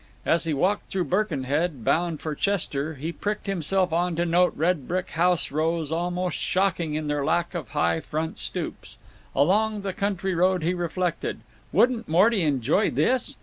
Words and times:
As 0.25 0.45
he 0.45 0.53
walked 0.55 0.89
through 0.89 1.03
Birkenhead, 1.03 1.83
bound 1.83 2.21
for 2.21 2.33
Chester, 2.33 2.95
he 2.95 3.11
pricked 3.11 3.45
himself 3.45 3.93
on 3.93 4.15
to 4.15 4.25
note 4.25 4.51
red 4.55 4.87
brick 4.87 5.11
house 5.11 5.51
rows, 5.51 5.91
almost 5.91 6.39
shocking 6.39 6.95
in 6.95 7.05
their 7.05 7.23
lack 7.23 7.53
of 7.53 7.67
high 7.69 7.99
front 7.99 8.39
stoops. 8.39 8.97
Along 9.35 9.81
the 9.81 9.93
country 9.93 10.33
road 10.33 10.63
he 10.63 10.73
reflected: 10.73 11.41
"Wouldn't 11.71 12.07
Morty 12.09 12.41
enjoy 12.41 12.89
this! 12.89 13.35